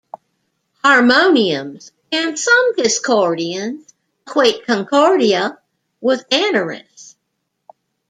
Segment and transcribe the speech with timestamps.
[0.83, 3.93] Harmonians and some Discordians
[4.25, 5.59] equate Concordia
[5.99, 7.13] with Aneris.